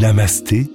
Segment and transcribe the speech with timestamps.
[0.00, 0.70] Namasté,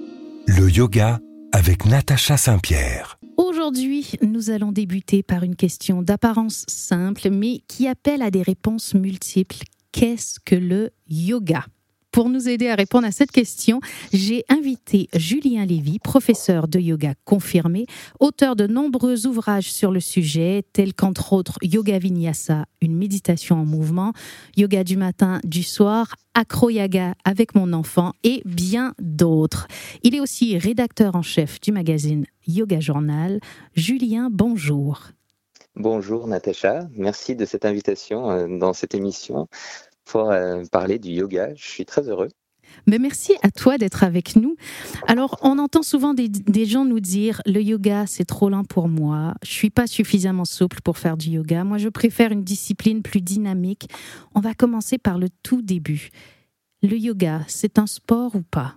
[0.46, 1.18] le yoga
[1.50, 3.18] avec Natacha Saint-Pierre.
[3.36, 8.94] Aujourd'hui, nous allons débuter par une question d'apparence simple, mais qui appelle à des réponses
[8.94, 9.64] multiples.
[9.90, 11.64] Qu'est-ce que le yoga?
[12.18, 13.78] Pour nous aider à répondre à cette question,
[14.12, 17.86] j'ai invité Julien Lévy, professeur de yoga confirmé,
[18.18, 23.64] auteur de nombreux ouvrages sur le sujet, tels qu'entre autres Yoga Vinyasa, une méditation en
[23.64, 24.14] mouvement,
[24.56, 29.68] Yoga du matin, du soir, Acro Yoga avec mon enfant et bien d'autres.
[30.02, 33.38] Il est aussi rédacteur en chef du magazine Yoga Journal.
[33.76, 35.02] Julien, bonjour.
[35.76, 39.46] Bonjour Natacha, merci de cette invitation euh, dans cette émission
[40.08, 41.54] pour euh, parler du yoga.
[41.54, 42.28] Je suis très heureux.
[42.86, 44.56] Mais merci à toi d'être avec nous.
[45.06, 49.34] Alors, on entend souvent des, gens nous dire le yoga, c'est trop lent pour moi.
[49.42, 51.64] Je suis pas suffisamment souple pour faire du yoga.
[51.64, 53.88] Moi, je préfère une discipline plus dynamique.
[54.34, 56.10] On va commencer par le tout début.
[56.82, 58.74] Le yoga, c'est un sport ou pas?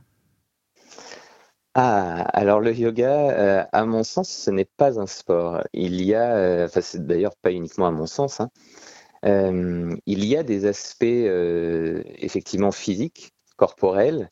[1.74, 5.64] Ah, alors le yoga, euh, à mon sens, ce n'est pas un sport.
[5.72, 8.91] Il y a, euh, enfin, c'est d'ailleurs pas uniquement à mon sens, hein, euh,
[9.24, 14.30] il y a des aspects euh, effectivement physiques, corporels,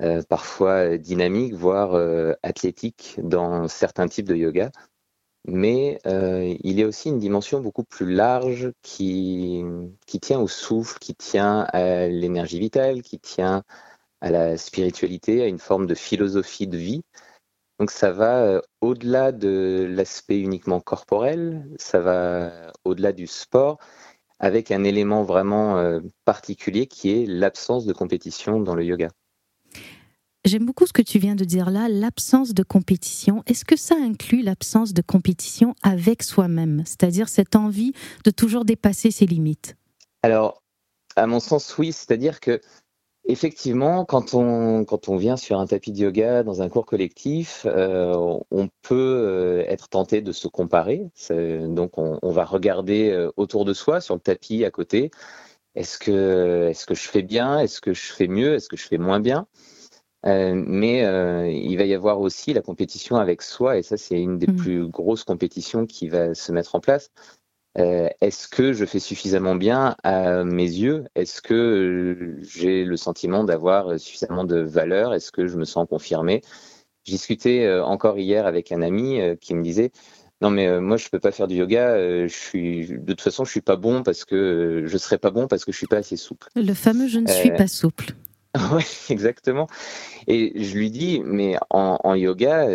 [0.00, 1.94] euh, parfois dynamiques, voire
[2.42, 4.70] athlétiques dans certains types de yoga.
[5.46, 9.64] Mais il y a aussi une dimension beaucoup plus large qui,
[10.06, 13.62] qui tient au souffle, qui tient à l'énergie vitale, qui tient
[14.20, 17.02] à la spiritualité, à une forme de philosophie de vie.
[17.78, 23.78] Donc ça va au-delà de l'aspect uniquement corporel, ça va au-delà du sport,
[24.40, 29.08] avec un élément vraiment euh, particulier qui est l'absence de compétition dans le yoga.
[30.44, 33.42] J'aime beaucoup ce que tu viens de dire là, l'absence de compétition.
[33.46, 37.92] Est-ce que ça inclut l'absence de compétition avec soi-même, c'est-à-dire cette envie
[38.24, 39.76] de toujours dépasser ses limites?
[40.22, 40.62] Alors,
[41.16, 42.60] à mon sens, oui, c'est-à-dire que
[43.30, 47.66] Effectivement, quand on, quand on vient sur un tapis de yoga dans un cours collectif,
[47.66, 48.14] euh,
[48.50, 51.10] on peut euh, être tenté de se comparer.
[51.28, 55.10] Donc, on, va regarder euh, autour de soi, sur le tapis à côté.
[55.74, 57.60] Est-ce que, est-ce que je fais bien?
[57.60, 58.54] Est-ce que je fais mieux?
[58.54, 59.46] Est-ce que je fais moins bien?
[60.24, 61.00] Mais
[61.52, 64.56] il va y avoir aussi la compétition avec soi, et ça, c'est une des mmh.
[64.56, 67.10] plus grosses compétitions qui va se mettre en place.
[67.76, 71.04] Euh, est-ce que je fais suffisamment bien à mes yeux?
[71.14, 75.14] Est-ce que j'ai le sentiment d'avoir suffisamment de valeur?
[75.14, 76.40] Est-ce que je me sens confirmé?
[77.04, 79.92] J'ai discuté euh, encore hier avec un ami euh, qui me disait
[80.40, 83.50] non mais moi je peux pas faire du yoga, je suis de toute façon je
[83.50, 86.16] suis pas bon parce que je serais pas bon parce que je suis pas assez
[86.16, 86.46] souple.
[86.54, 88.10] Le fameux je ne suis pas souple.
[88.72, 89.68] Oui, exactement.
[90.26, 92.66] Et je lui dis mais en, en yoga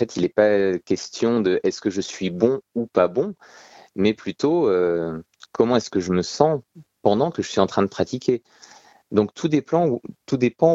[0.00, 3.34] fait, il n'est pas question de est-ce que je suis bon ou pas bon,
[3.94, 5.22] mais plutôt euh,
[5.52, 6.60] comment est-ce que je me sens
[7.02, 8.42] pendant que je suis en train de pratiquer.
[9.10, 9.88] Donc tout dépend,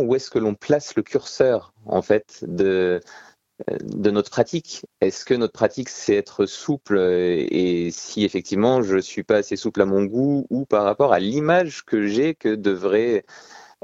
[0.02, 3.00] où est-ce que l'on place le curseur en fait de,
[3.70, 4.86] de notre pratique.
[5.02, 9.82] Est-ce que notre pratique c'est être souple et si effectivement je suis pas assez souple
[9.82, 13.26] à mon goût ou par rapport à l'image que j'ai que devrait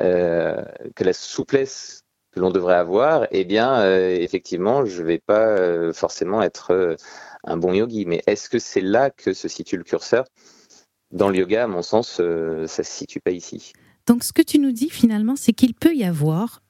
[0.01, 0.63] euh,
[0.95, 2.00] que la souplesse
[2.31, 6.71] que l'on devrait avoir, eh bien, euh, effectivement, je ne vais pas euh, forcément être
[6.71, 6.95] euh,
[7.43, 8.05] un bon yogi.
[8.05, 10.25] Mais est-ce que c'est là que se situe le curseur?
[11.11, 13.73] Dans le yoga, à mon sens, ça ne se situe pas ici.
[14.07, 16.61] Donc, ce que tu nous dis finalement, c'est qu'il peut y avoir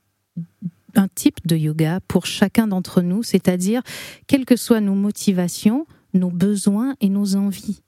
[0.95, 3.83] un type de yoga pour chacun d'entre nous, c'est-à-dire
[4.25, 5.85] quelles que soient nos motivations,
[6.15, 7.83] nos besoins et nos envies.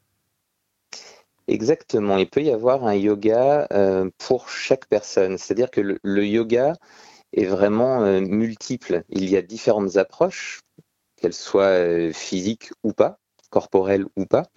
[1.47, 3.67] Exactement, il peut y avoir un yoga
[4.19, 5.39] pour chaque personne.
[5.39, 6.75] C'est-à-dire que le yoga,
[7.33, 9.03] est vraiment euh, multiple.
[9.09, 10.61] Il y a différentes approches,
[11.17, 14.47] qu'elles soient euh, physiques ou pas, corporelles ou pas,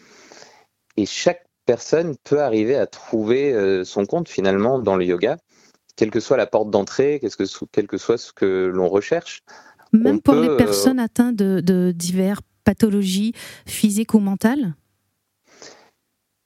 [0.96, 5.36] et chaque personne peut arriver à trouver euh, son compte finalement dans le yoga,
[5.96, 7.20] quelle que soit la porte d'entrée,
[7.72, 9.42] quel que soit ce que l'on recherche.
[9.92, 13.32] Même pour les personnes atteintes de, de diverses pathologies
[13.66, 14.74] physiques ou mentales?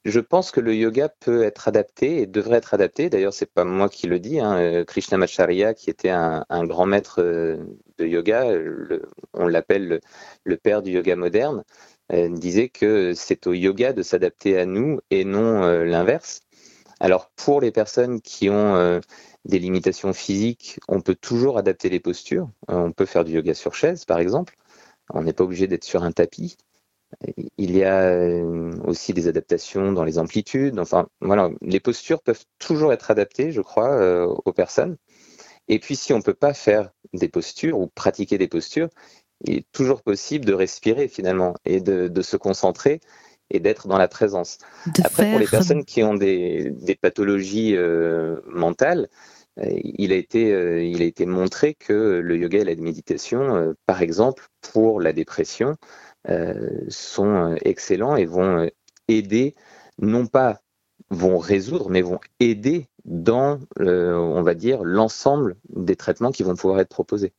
[0.05, 3.09] Je pense que le yoga peut être adapté et devrait être adapté.
[3.09, 4.39] D'ailleurs, c'est pas moi qui le dis.
[4.39, 4.57] Hein.
[4.57, 7.57] Euh, Krishnamacharya, qui était un, grand maître euh,
[7.97, 8.45] de yoga,
[9.33, 10.01] on l'appelle
[10.43, 11.63] le, père du yoga moderne,
[12.13, 16.41] euh, disait que c'est au yoga de s'adapter à nous et non l'inverse.
[16.99, 19.01] Alors, pour les personnes qui ont
[19.45, 22.49] des limitations physiques, on peut toujours adapter les postures.
[22.67, 24.55] on peut faire du yoga sur chaise, par exemple.
[25.13, 26.57] On n'est pas obligé d'être sur un tapis.
[27.57, 30.79] Il y a euh, aussi des adaptations dans les amplitudes.
[30.79, 34.97] Enfin, voilà, les postures peuvent toujours être adaptées, je crois, euh, aux personnes.
[35.67, 38.89] Et puis, si on ne peut pas faire des postures ou pratiquer des postures,
[39.45, 42.99] il est toujours possible de respirer finalement et de, se concentrer
[43.49, 44.57] et d'être dans la présence.
[45.03, 49.09] Après, pour les personnes qui ont des, pathologies euh, mentales,
[49.57, 54.01] il a, été, euh, il a été montré que le yoga et la méditation, par
[54.01, 55.75] exemple, pour la dépression,
[56.89, 58.69] sont excellents et vont
[59.07, 59.55] aider,
[59.99, 60.61] non pas
[61.09, 66.79] vont résoudre, mais vont aider dans, on va dire, l'ensemble des traitements qui vont pouvoir
[66.79, 67.33] être proposés.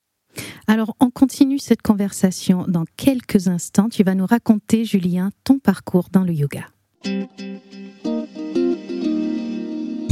[0.67, 3.89] Alors, on continue cette conversation dans quelques instants.
[3.89, 6.67] Tu vas nous raconter, Julien, ton parcours dans le yoga.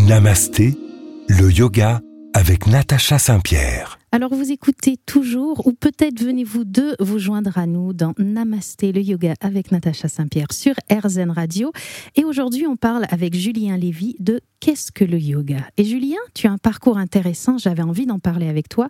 [0.07, 0.77] Namasté,
[1.29, 2.01] le yoga
[2.35, 4.00] avec Natacha Saint-Pierre.
[4.13, 9.01] Alors vous écoutez toujours, ou peut-être venez-vous de vous joindre à nous dans Namasté, le
[9.01, 11.71] yoga avec Natacha Saint-Pierre sur RZN Radio.
[12.17, 15.65] Et aujourd'hui, on parle avec Julien Lévy de qu'est-ce que le yoga?
[15.77, 18.89] Et Julien, tu as un parcours intéressant, j'avais envie d'en parler avec toi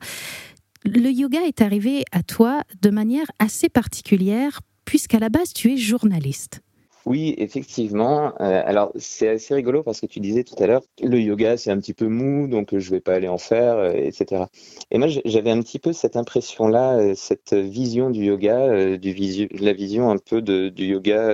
[0.85, 5.77] le yoga est arrivé à toi de manière assez particulière, puisqu'à la base, tu es
[5.77, 6.63] journaliste.
[7.07, 8.35] Oui, effectivement.
[8.41, 11.71] Euh, alors, c'est assez rigolo parce que tu disais tout à l'heure, le yoga, c'est
[11.71, 14.45] un petit peu mou, donc je ne vais pas aller en faire, euh, etc.
[14.91, 20.11] Et moi, j'avais un petit peu cette impression-là, euh, cette vision du yoga, la vision
[20.11, 21.33] un peu du yoga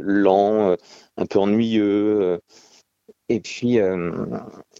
[0.00, 0.76] lent,
[1.16, 2.40] un peu ennuyeux.
[3.28, 3.78] et puis,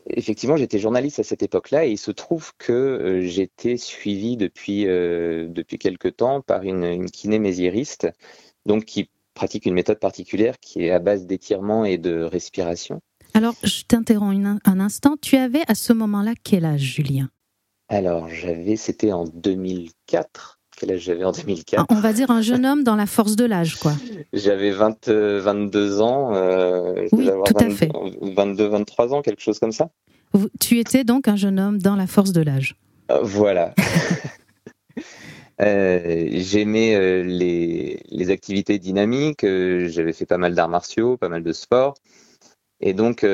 [0.06, 4.86] effectivement, j'étais journaliste à cette époque-là et il se trouve que euh, j'étais suivi depuis,
[4.86, 7.08] euh, depuis quelque temps par une, une
[8.66, 13.00] donc qui pratique une méthode particulière qui est à base d'étirement et de respiration.
[13.34, 15.16] Alors, je t'interromps un instant.
[15.20, 17.30] Tu avais à ce moment-là quel âge, Julien?
[17.88, 22.66] Alors, j'avais, c'était en 2004 quel âge j'avais en 2004 On va dire un jeune
[22.66, 23.92] homme dans la force de l'âge, quoi.
[24.32, 26.34] J'avais 22 euh, ans.
[26.34, 27.88] Euh, oui, tout à fait.
[28.20, 29.90] 22, 23 ans, quelque chose comme ça.
[30.60, 32.74] Tu étais donc un jeune homme dans la force de l'âge.
[33.10, 33.74] Euh, voilà.
[35.62, 39.42] J'aimais les, les, activités dynamiques.
[39.42, 41.94] J'avais fait pas mal d'arts martiaux, pas mal de sport.
[42.80, 43.24] Et donc,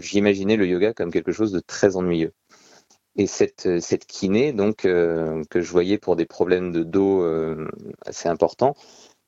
[0.00, 2.32] j'imaginais le yoga comme quelque chose de très ennuyeux.
[3.18, 7.22] Et cette, euh, cette kiné, donc, euh, que je voyais pour des problèmes de dos
[7.22, 7.68] euh,
[8.06, 8.74] assez importants,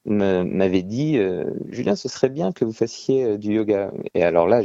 [0.07, 1.19] m'avait dit
[1.69, 3.93] Julien, ce serait bien que vous fassiez du yoga.
[4.15, 4.63] Et alors là,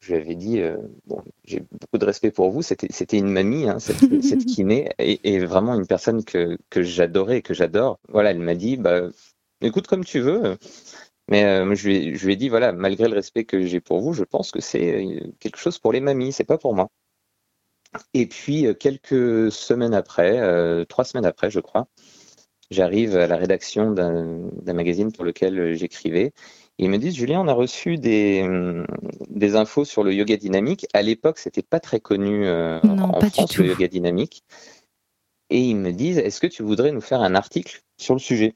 [0.00, 0.60] je lui avais dit
[1.06, 2.62] bon, j'ai beaucoup de respect pour vous.
[2.62, 7.54] C'était une mamie, hein, cette, cette, kiné, et, vraiment une personne que, que j'adorais que
[7.54, 7.98] j'adore.
[8.08, 9.02] Voilà, elle m'a dit bah,
[9.60, 10.56] écoute comme tu veux.
[11.30, 11.42] Mais
[11.76, 14.24] je, lui, je lui ai dit voilà, malgré le respect que j'ai pour vous, je
[14.24, 15.06] pense que c'est
[15.40, 16.88] quelque chose pour les mamies, c'est pas pour moi.
[18.14, 21.88] Et puis, euh, quelques semaines après, euh, trois semaines après, je crois,
[22.70, 26.32] j'arrive à la rédaction d'un magazine pour lequel euh, j'écrivais.
[26.78, 28.46] Ils me disent, Julien, on a reçu des,
[29.28, 30.86] des infos sur le yoga dynamique.
[30.94, 34.44] À l'époque, c'était pas très connu en France, le yoga dynamique.
[35.50, 38.54] Et ils me disent, est-ce que tu voudrais nous faire un article sur le sujet?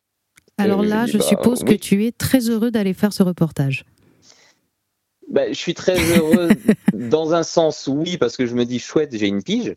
[0.58, 3.84] Alors là, je, bah, suppose que tu es très heureux d'aller faire ce reportage.
[5.28, 6.50] Bah, je suis très heureux
[6.92, 9.74] dans un sens, oui, parce que je me dis chouette, j'ai une pige,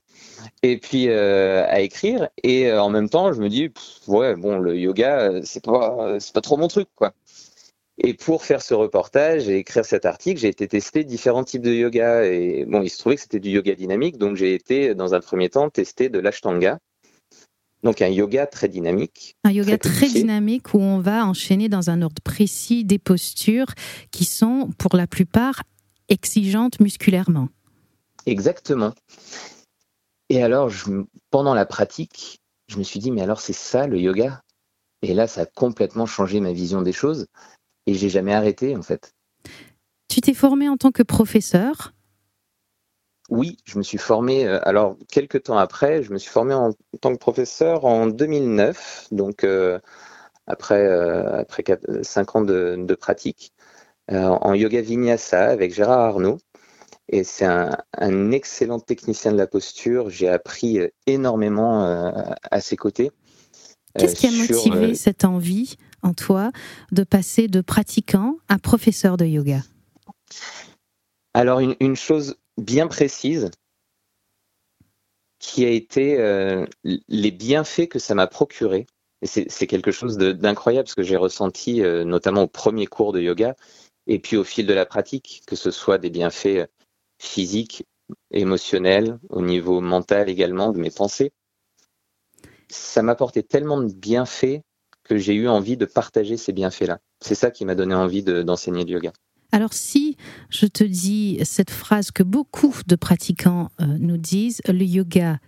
[0.64, 3.72] et puis euh, à écrire, et euh, en même temps, je me dis
[4.08, 7.14] ouais, bon, le yoga, euh, c'est pas, c'est pas trop mon truc, quoi.
[7.98, 11.72] Et pour faire ce reportage et écrire cet article, j'ai été tester différents types de
[11.72, 15.14] yoga, et bon, il se trouvait que c'était du yoga dynamique, donc j'ai été dans
[15.14, 16.80] un premier temps tester de l'ashtanga,
[17.84, 19.38] donc un yoga très dynamique.
[19.46, 23.74] Un yoga très, dynamique où on va enchaîner dans un ordre précis des postures
[24.12, 25.64] qui sont pour la plupart
[26.10, 27.48] exigeantes musculairement.
[28.26, 28.94] Exactement.
[30.30, 30.72] Et alors,
[31.30, 34.42] pendant la pratique, je me suis dit, mais alors c'est ça le yoga?
[35.02, 37.28] Et là, ça a complètement changé ma vision des choses
[37.86, 39.14] et j'ai jamais arrêté en fait.
[40.08, 41.94] Tu t'es formé en tant que professeur?
[43.30, 46.74] Oui, je me suis formé, euh, alors quelques temps après, je me suis formé en
[47.02, 49.80] tant que professeur en 2009, donc euh,
[50.46, 51.64] après, euh, après
[52.04, 53.52] 5 ans de, pratique,
[54.10, 56.38] en yoga vinyasa avec Gérard Arnaud.
[57.10, 60.10] Et c'est un, excellent technicien de la posture.
[60.10, 61.84] J'ai appris énormément
[62.52, 63.12] à ses côtés.
[63.98, 65.78] Qu'est-ce qui a motivé cette envie?
[66.06, 66.52] En toi
[66.92, 69.62] de passer de pratiquant à professeur de yoga
[71.34, 73.50] Alors, une chose bien précise
[75.40, 78.88] qui a été euh, les bienfaits que ça m'a procuré.
[79.24, 83.56] C'est quelque chose d'incroyable ce que j'ai ressenti euh, notamment au premier cours de yoga
[84.08, 86.68] et puis au fil de la pratique, que ce soit des bienfaits euh,
[87.20, 87.86] physiques,
[88.32, 91.32] émotionnels, au niveau mental également de mes pensées.
[92.70, 94.62] Ça m'a apporté tellement de bienfaits
[95.06, 97.00] que j'ai eu envie de partager ces bienfaits-là.
[97.22, 99.14] C'est ça qui m'a donné envie d'enseigner le yoga.
[99.52, 100.18] Alors si
[100.50, 105.40] je te dis cette phrase que beaucoup de pratiquants euh, nous disent, le yoga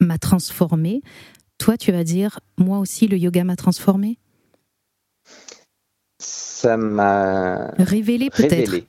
[0.00, 1.02] m'a transformé,
[1.58, 4.18] toi tu vas dire, moi aussi le yoga m'a transformé?
[6.18, 8.86] Ça m'a révélé peut-être.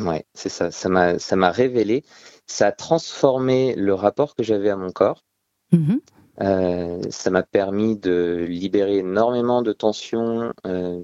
[0.00, 0.70] Ouais, c'est ça.
[0.70, 2.04] Ça m'a, ça m'a révélé.
[2.46, 5.24] Ça a transformé le rapport que j'avais à mon corps.
[5.72, 6.00] Mhm.
[6.40, 11.02] Euh, ça m'a permis de libérer énormément de tensions, euh,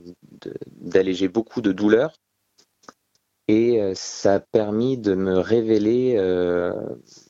[0.66, 2.12] d'alléger beaucoup de douleurs.
[3.48, 6.16] Et euh, ça a permis de me révéler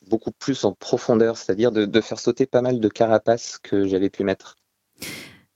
[0.07, 4.09] beaucoup plus en profondeur, c'est-à-dire de, de, faire sauter pas mal de carapaces que j'avais
[4.09, 4.55] pu mettre.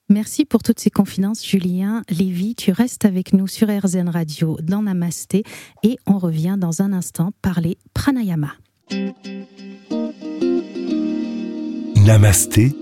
[0.10, 2.02] Merci pour toutes ces confidences, Julien.
[2.10, 5.44] Lévy, tu restes avec nous sur RZN Radio dans Namasté
[5.84, 8.54] et on revient dans un instant parler pranayama.
[12.08, 12.74] Namasté,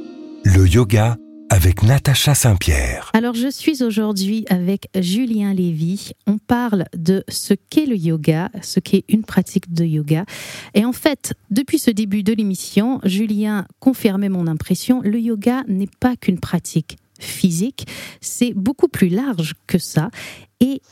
[0.43, 1.17] le yoga
[1.49, 3.09] avec Natacha Saint-Pierre.
[3.15, 6.11] Alors je suis aujourd'hui avec Julien Lévy.
[6.27, 10.25] On parle de ce qu'est le yoga, ce qu'est une pratique de yoga.
[10.75, 15.89] Et en fait, depuis ce début de l'émission, Julien confirmait mon impression, le yoga n'est
[15.99, 17.87] pas qu'une pratique physique,
[18.21, 20.11] c'est beaucoup plus large que ça.
[20.59, 20.83] Et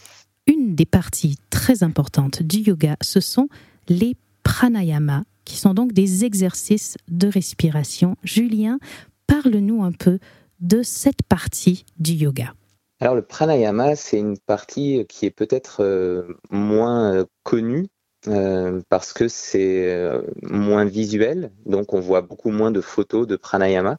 [0.47, 3.47] une des parties très importantes du yoga, ce sont
[3.89, 8.15] les pranayamas, qui sont donc des exercices de respiration.
[8.23, 8.79] Julien,
[9.27, 10.19] parle-nous un peu
[10.59, 12.53] de cette partie du yoga.
[12.99, 17.87] Alors le pranayama, c'est une partie qui est peut-être euh, moins euh, connue
[18.27, 20.09] euh, parce que c'est
[20.41, 23.97] moins visuel, donc on voit beaucoup moins de photos de pranayama.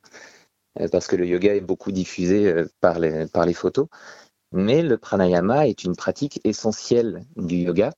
[0.91, 3.87] Parce que le yoga est beaucoup diffusé par les photos.
[4.51, 7.91] Mais le pranayama est une pratique essentielle du yoga.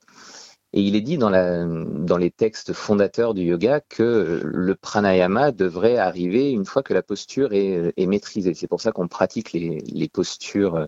[0.73, 5.51] Et il est dit dans, la, dans les textes fondateurs du yoga que le pranayama
[5.51, 8.53] devrait arriver une fois que la posture est, est maîtrisée.
[8.53, 10.87] C'est pour ça qu'on pratique les, les, postures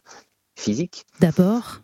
[0.58, 1.06] physiques.
[1.22, 1.80] D'abord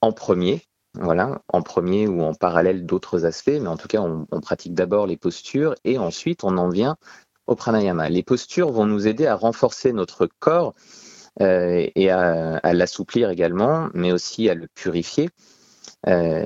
[0.00, 0.62] En premier,
[0.94, 4.72] voilà, en premier ou en parallèle d'autres aspects, mais en tout cas, on, on pratique
[4.72, 6.96] d'abord les postures et ensuite on en vient
[7.46, 8.08] au pranayama.
[8.08, 10.74] Les postures vont nous aider à renforcer notre corps
[11.40, 15.30] euh, et à, l'assouplir également, mais aussi à le purifier
[16.06, 16.44] euh,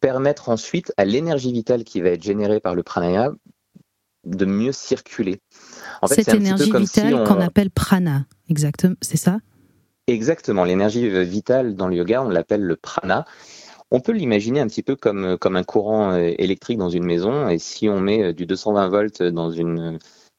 [0.00, 3.34] permettre ensuite à l'énergie vitale qui va être générée par le pranayama
[4.24, 5.40] de mieux circuler.
[6.06, 9.38] Cette énergie vitale qu'on appelle prana, exactement, c'est ça?
[10.06, 13.24] Exactement, l'énergie vitale dans le yoga, on l'appelle le prana.
[13.90, 17.48] On peut l'imaginer un petit peu comme, comme un courant euh, électrique dans une maison.
[17.48, 19.98] Et si on met euh, du 220 volts dans une,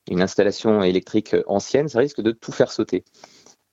[0.09, 3.03] une installation électrique ancienne, ça risque de tout faire sauter.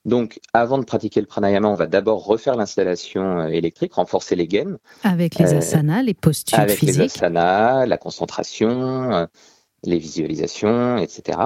[0.09, 4.47] Donc, avant de pratiquer le pranayama, on va d'abord refaire l'installation euh, électrique, renforcer les
[4.47, 4.79] gaines.
[5.03, 6.99] Avec les asanas, les postures avec physiques.
[6.99, 9.27] Avec les asanas, la concentration,
[9.83, 11.37] les visualisations, etc.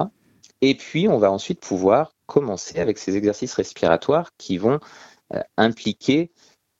[0.62, 4.80] Et puis, on va ensuite pouvoir commencer avec ces exercices respiratoires qui vont
[5.58, 6.30] impliquer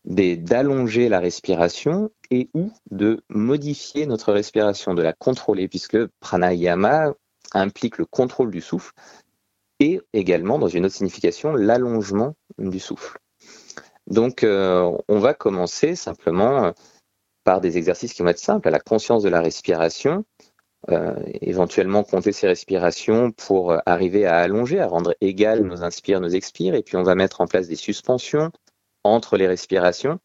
[0.07, 7.13] d'allonger la respiration et ou de modifier notre respiration, de la contrôler, puisque pranayama
[7.53, 8.93] implique le contrôle du souffle
[9.85, 13.19] et également, dans une autre signification, l'allongement du souffle.
[14.07, 16.73] Donc, euh, on va commencer simplement euh,
[17.45, 20.25] par des exercices qui vont être simples, à la conscience de la respiration,
[20.91, 26.29] euh, éventuellement compter ses respirations pour arriver à allonger, à rendre égal nos inspires, nos
[26.29, 28.51] expires, et puis on va mettre en place des suspensions,
[29.03, 30.19] entre les respirations.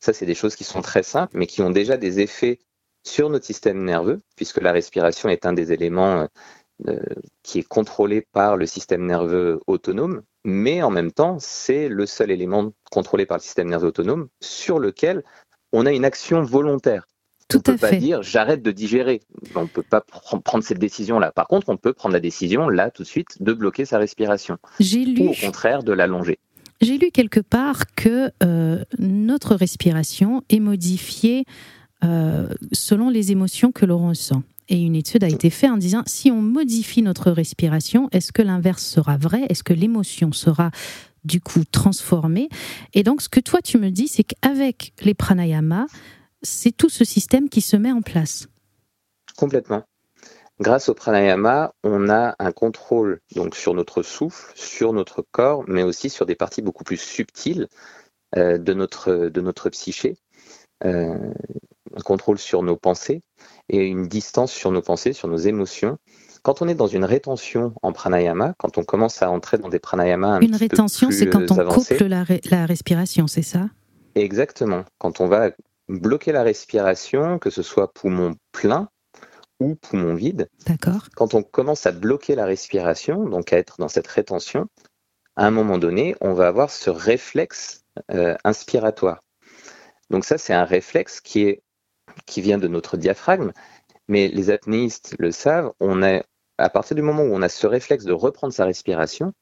[0.00, 2.58] Ça, c'est des choses qui sont très simples, mais qui ont déjà des effets
[3.04, 6.28] sur notre système nerveux, puisque la respiration est un des éléments
[7.42, 12.30] qui est contrôlé par le système nerveux autonome, mais en même temps, c'est le seul
[12.30, 15.22] élément contrôlé par le système nerveux autonome sur lequel
[15.72, 17.06] on a une action volontaire.
[17.48, 19.20] Tout on ne peut pas dire j'arrête de digérer.
[19.54, 21.32] On ne peut pas prendre cette décision-là.
[21.32, 24.58] Par contre, on peut prendre la décision là tout de suite de bloquer sa respiration.
[24.80, 25.16] Lu...
[25.20, 26.38] Ou au contraire de l'allonger.
[26.80, 31.44] J'ai lu quelque part que euh, notre respiration est modifiée
[32.02, 34.42] euh, selon les émotions que l'on ressent.
[34.68, 38.42] Et une étude a été faite en disant si on modifie notre respiration, est-ce que
[38.42, 39.42] l'inverse sera vrai?
[39.48, 40.70] Est-ce que l'émotion sera
[41.24, 42.48] du coup transformée?
[42.94, 45.86] Et donc, ce que toi tu me dis, c'est qu'avec les pranayamas,
[46.42, 48.48] c'est tout ce système qui se met en place.
[49.36, 49.82] Complètement.
[50.60, 55.82] Grâce au pranayama, on a un contrôle donc sur notre souffle, sur notre corps, mais
[55.82, 57.68] aussi sur des parties beaucoup plus subtiles
[58.36, 60.16] euh, de, notre, de notre psyché.
[60.84, 61.32] Euh,
[61.96, 63.22] un contrôle sur nos pensées
[63.68, 65.98] et une distance sur nos pensées, sur nos émotions.
[66.42, 69.78] Quand on est dans une rétention en pranayama, quand on commence à entrer dans des
[69.78, 73.68] pranayamas un une rétention, c'est quand on couple la, la respiration, c'est ça?
[74.14, 74.84] Exactement.
[74.98, 75.50] Quand on va
[75.88, 78.88] bloquer la respiration, que ce soit poumon plein
[79.60, 80.48] ou poumon vide.
[80.66, 81.08] D'accord.
[81.14, 84.66] Quand on commence à bloquer la respiration, donc à être dans cette rétention,
[85.36, 89.20] à un moment donné, on va avoir ce réflexe euh, inspiratoire.
[90.10, 91.62] Donc ça, c'est un réflexe qui, est,
[92.26, 93.52] qui vient de notre diaphragme,
[94.08, 96.24] mais les apnéistes le savent, on est,
[96.58, 99.32] à partir du moment où on a ce réflexe de reprendre sa respiration,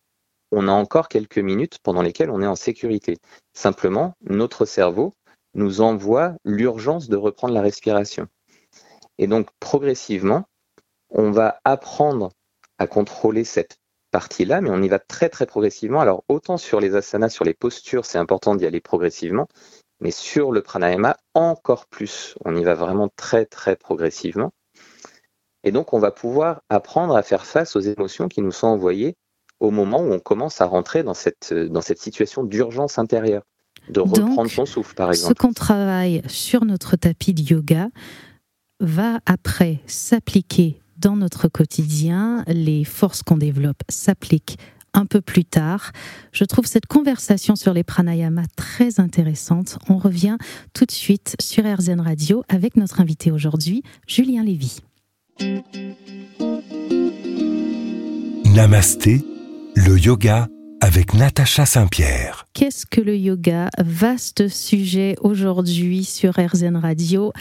[0.52, 3.18] on a encore quelques minutes pendant lesquelles on est en sécurité.
[3.54, 5.12] Simplement, notre cerveau
[5.54, 8.26] nous envoie l'urgence de reprendre la respiration.
[9.18, 10.44] Et donc, progressivement,
[11.10, 12.30] on va apprendre
[12.78, 13.76] à contrôler cette
[14.10, 16.00] partie-là, mais on y va très très progressivement.
[16.00, 19.46] Alors, autant sur les asanas, sur les postures, c'est important d'y aller progressivement,
[20.00, 22.34] mais sur le pranayama, encore plus.
[22.44, 24.52] On y va vraiment très très progressivement.
[25.62, 29.16] Et donc, on va pouvoir apprendre à faire face aux émotions qui nous sont envoyées
[29.60, 33.42] au moment où on commence à rentrer dans cette, dans cette situation d'urgence intérieure,
[33.90, 35.34] de reprendre son souffle, par exemple.
[35.34, 37.88] Ce qu'on travaille sur notre tapis de yoga
[38.80, 42.42] va après s'appliquer dans notre quotidien.
[42.46, 44.56] Les forces qu'on développe s'appliquent
[44.94, 45.92] un peu plus tard.
[46.32, 49.78] Je trouve cette conversation sur les pranayamas très intéressante.
[49.88, 50.36] On revient
[50.74, 54.80] tout de suite sur RZN Radio avec notre invité aujourd'hui, Julien Lévy.
[58.46, 59.24] Namasté,
[59.74, 60.48] le yoga
[60.80, 62.46] avec Natacha Saint-Pierre.
[62.54, 63.68] Qu'est-ce que le yoga?
[63.78, 67.32] Vaste sujet aujourd'hui sur RZN Radio.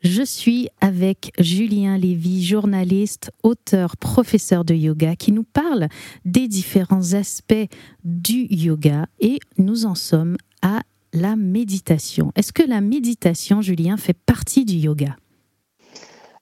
[0.00, 5.88] Je suis avec Julien Lévy, journaliste, auteur, professeur de yoga, qui nous parle
[6.24, 7.66] des différents aspects
[8.04, 12.30] du yoga et nous en sommes à la méditation.
[12.36, 15.16] Est-ce que la méditation, Julien, fait partie du yoga?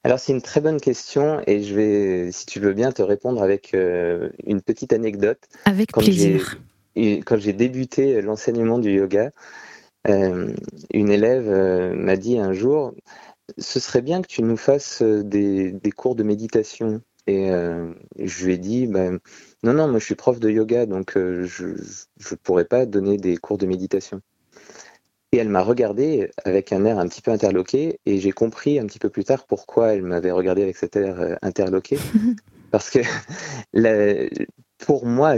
[0.03, 3.41] Alors c'est une très bonne question et je vais, si tu veux bien, te répondre
[3.41, 5.39] avec euh, une petite anecdote.
[5.65, 6.59] Avec plaisir.
[6.95, 9.31] Quand j'ai débuté l'enseignement du yoga,
[10.07, 10.53] euh,
[10.93, 12.93] une élève euh, m'a dit un jour,
[13.57, 17.01] ce serait bien que tu nous fasses des, cours de méditation.
[17.27, 17.49] Et
[18.19, 19.19] je lui ai dit, ben,
[19.63, 23.37] non, non, moi je suis prof de yoga, donc je ne pourrais pas donner des
[23.37, 24.21] cours de méditation.
[25.33, 28.85] Et elle m'a regardé avec un air un petit peu interloqué, et j'ai compris un
[28.85, 31.99] petit peu plus tard pourquoi elle m'avait regardé avec cet air euh, interloqué.
[32.71, 32.99] Parce que
[34.77, 35.35] pour moi,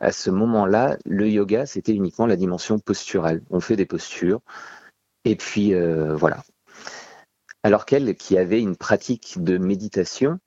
[0.00, 3.42] à ce, moment-là, le yoga, c'était uniquement la dimension posturale.
[3.50, 4.40] On fait des postures,
[5.24, 6.42] et puis euh, voilà.
[7.62, 10.38] Alors qu'elle, qui avait une pratique de méditation,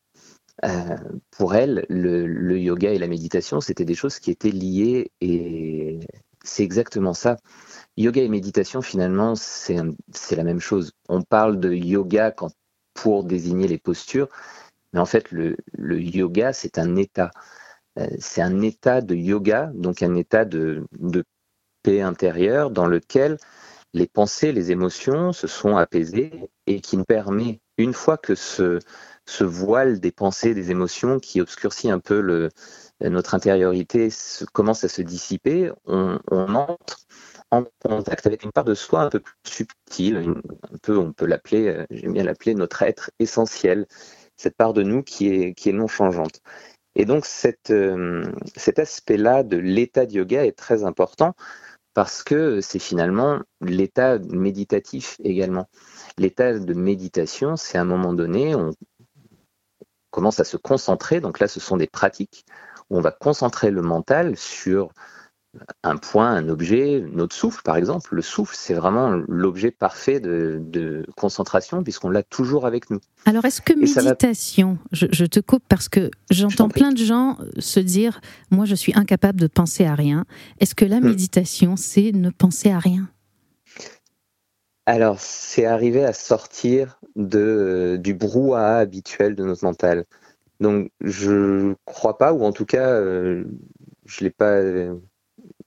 [0.64, 0.98] euh,
[1.32, 6.00] pour elle, le, yoga et la méditation, c'était des choses qui étaient liées, et
[6.44, 7.38] c'est exactement ça.
[7.98, 9.76] Yoga et méditation, finalement, c'est
[10.36, 10.94] la même chose.
[11.10, 12.52] On parle de yoga quand,
[12.94, 14.30] pour désigner les postures,
[14.94, 17.32] mais en fait, le, yoga, c'est un état.
[18.00, 20.86] Euh, c'est un état de yoga, donc un état de,
[21.84, 23.38] paix intérieure dans lequel
[23.94, 28.80] les pensées, les émotions se sont apaisées et qui nous permet, une fois que ce,
[29.42, 32.50] voile des pensées, des émotions qui obscurcit un peu
[33.02, 34.10] notre intériorité
[34.54, 36.98] commence à se dissiper, on, entre
[37.52, 41.26] en contact avec une part de soi un peu plus subtile, un peu, on peut
[41.26, 43.88] l'appeler, euh, j'aime bien l'appeler notre être essentiel,
[44.38, 46.42] cette part de nous qui est, non changeante.
[46.96, 47.26] Et donc
[47.70, 48.24] euh,
[48.56, 51.36] cet aspect-là de l'état de yoga est très important
[51.94, 55.68] parce que c'est finalement l'état méditatif également.
[56.18, 58.74] L'état de méditation, c'est à un moment donné, on
[60.10, 62.46] commence à se concentrer, donc là ce sont des pratiques,
[62.90, 64.92] où on va concentrer le mental sur
[65.84, 68.16] un point, un objet, notre souffle par exemple.
[68.16, 73.00] Le souffle, c'est vraiment l'objet parfait de, concentration puisqu'on l'a toujours avec nous.
[73.26, 78.22] Alors est-ce que méditation, je, te coupe parce que j'entends plein de gens se dire,
[78.50, 80.26] moi je suis incapable de penser à rien.
[80.60, 81.06] Est-ce que la hmm.
[81.06, 83.10] méditation, c'est ne penser à rien?
[84.88, 90.06] Alors, c'est arriver à sortir de, du brouhaha habituel de notre mental.
[90.60, 93.44] Donc, je crois pas, ou en tout cas, euh,
[94.06, 94.60] je l'ai pas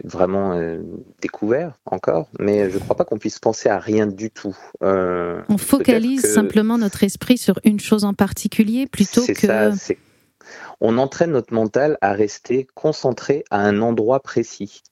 [0.03, 0.81] vraiment euh,
[1.21, 4.57] découvert encore, mais je ne crois pas qu'on puisse penser à rien du tout.
[4.83, 9.47] Euh, on focalise simplement notre esprit sur une chose en particulier plutôt que...
[9.47, 9.73] Ça,
[10.81, 14.83] on entraîne notre mental à rester concentré à un endroit précis.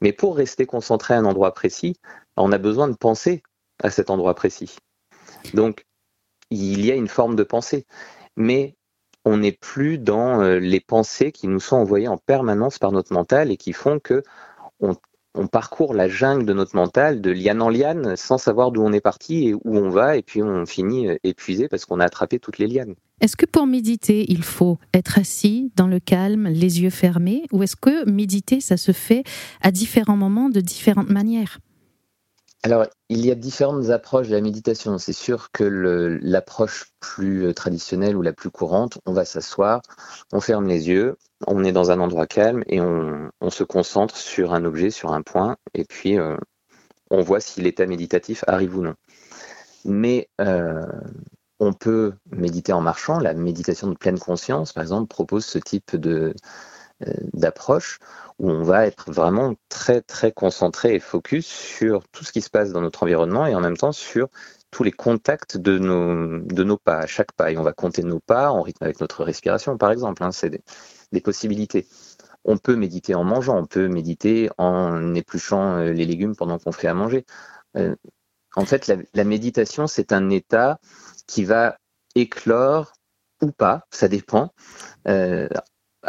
[0.00, 1.96] Mais pour rester concentré à un endroit précis,
[2.36, 3.42] on a besoin de penser
[3.82, 4.76] à cet endroit précis.
[5.54, 5.86] Donc,
[6.50, 7.86] il y a une forme de pensée.
[8.36, 8.76] Mais
[9.24, 13.12] on n'est plus dans euh, les pensées qui nous sont envoyées en permanence par notre
[13.12, 14.22] mental et qui font que
[14.80, 14.96] on,
[15.52, 19.00] parcourt la jungle de notre mental de liane en liane sans savoir d'où on est
[19.00, 22.40] parti et où on va et puis on finit euh, épuisé parce qu'on a attrapé
[22.40, 22.96] toutes les lianes.
[23.20, 27.62] Est-ce que pour méditer, il faut être assis dans le calme, les yeux fermés ou
[27.62, 29.22] est-ce que méditer, ça se fait
[29.60, 31.60] à différents moments de différentes manières?
[32.64, 34.98] Alors, il y a différentes approches de la méditation.
[34.98, 35.64] C'est sûr que
[36.22, 39.80] l'approche plus euh, traditionnelle ou la plus courante, on va s'asseoir,
[40.32, 41.16] on ferme les yeux,
[41.46, 45.22] on est dans un endroit calme et on, se concentre sur un objet, sur un
[45.22, 46.36] point, et puis euh,
[47.10, 48.94] on voit si l'état méditatif arrive ou non.
[49.84, 50.84] Mais euh,
[51.60, 53.20] on peut méditer en marchant.
[53.20, 56.34] La méditation de pleine conscience, par exemple, propose ce type de,
[57.32, 58.00] d'approche
[58.38, 62.50] où on va être vraiment très très concentré et focus sur tout ce qui se
[62.50, 64.28] passe dans notre environnement et en même temps sur
[64.70, 67.52] tous les contacts de nos, de nos pas, à chaque pas.
[67.52, 70.22] Et on va compter nos pas en rythme avec notre respiration, par exemple.
[70.22, 70.50] Hein, c'est
[71.12, 71.86] des, possibilités.
[72.44, 76.88] On peut méditer en mangeant, on peut méditer en épluchant les légumes pendant qu'on fait
[76.88, 77.24] à manger.
[78.56, 80.78] en fait, la méditation, c'est un état
[81.26, 81.78] qui va
[82.14, 82.92] éclore
[83.42, 84.52] ou pas, ça dépend,
[85.06, 85.48] euh,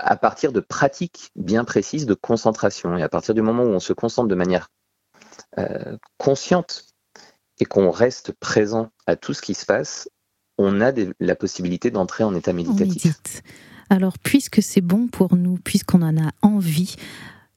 [0.04, 2.98] à partir de pratiques bien précises de concentration.
[2.98, 4.70] Et à partir du moment où on se concentre de manière
[5.58, 6.86] euh, consciente
[7.60, 10.10] et qu'on reste présent à tout ce qui se passe,
[10.58, 13.42] on a la possibilité d'entrer en état méditatif.
[13.90, 16.96] Alors, puisque c'est bon pour nous, puisqu'on en a envie,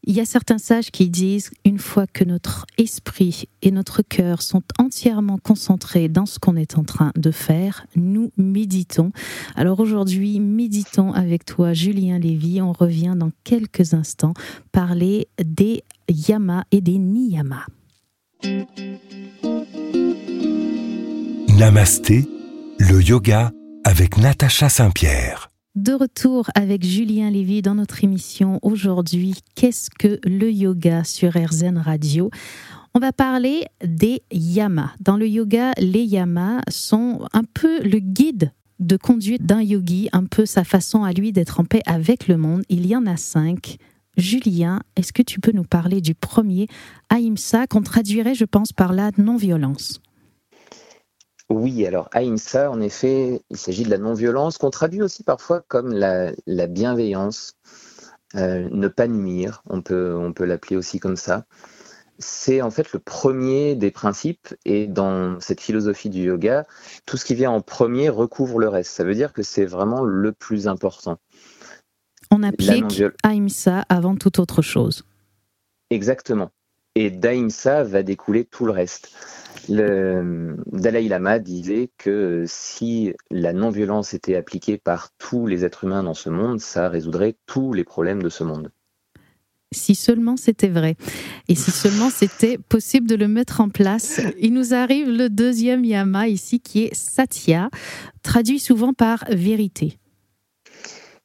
[0.05, 4.43] il y a certains sages qui disent, une fois que notre esprit et notre cœur
[4.43, 9.13] sont entièrement concentrés dans ce qu'on est en train de faire, nous méditons.
[9.55, 12.61] Alors aujourd'hui, méditons avec toi, Julien Lévy.
[12.61, 14.35] On revient dans quelques instants
[14.73, 17.67] parler des yamas et des niyamas.
[21.57, 22.29] Namasté,
[22.79, 23.53] le yoga
[23.85, 25.52] avec Natacha Saint-Pierre.
[25.75, 31.79] De retour avec Julien Lévy dans notre émission aujourd'hui Qu'est-ce que le yoga sur RZN
[31.79, 32.31] Radio?
[32.93, 34.93] On va parler des yamas.
[35.01, 40.27] Dans le yoga, les yamas sont un peu le guide de conduite d'un yogi, un
[40.27, 42.65] peu sa façon à lui d'être en paix avec le monde.
[42.69, 43.79] Il y en a cinq.
[44.19, 46.67] Julien, est-ce que tu peux nous parler du premier,
[47.09, 50.03] Ahimsa, qu'on traduirait, je pense, par la non-violence
[51.53, 55.93] oui, alors Ahimsa, en effet, il s'agit de la non-violence qu'on traduit aussi parfois comme
[55.93, 56.33] la,
[56.67, 57.55] bienveillance,
[58.35, 61.45] euh, ne pas nuire, on peut, on peut l'appeler aussi comme ça.
[62.19, 66.67] C'est en fait le premier des principes et dans cette philosophie du yoga,
[67.07, 68.93] tout ce qui vient en premier recouvre le reste.
[68.93, 71.19] Ça veut dire que c'est vraiment le plus important.
[72.31, 75.05] On applique Ahimsa avant toute autre chose.
[75.91, 76.51] Exactement.
[76.95, 79.13] Et d'Ahimsa va découler tout le reste.
[79.69, 86.03] Le Dalai Lama disait que si la non-violence était appliquée par tous les êtres humains
[86.03, 88.71] dans ce monde, ça résoudrait tous les problèmes de ce monde.
[89.73, 90.97] Si seulement c'était vrai.
[91.49, 94.21] Et si seulement c'était possible de le mettre en place.
[94.39, 97.71] Il nous arrive le deuxième yama ici qui est satya,
[98.23, 99.99] traduit souvent par vérité.